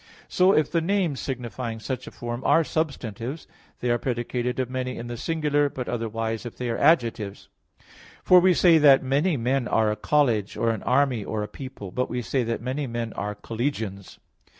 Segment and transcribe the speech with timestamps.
[0.27, 3.45] So if the names signifying such a form are substantives,
[3.81, 7.49] they are predicated of many in the singular, but otherwise if they adjectives.
[8.23, 11.91] For we say that many men are a college, or an army, or a people;
[11.91, 14.17] but we say that many men are collegians.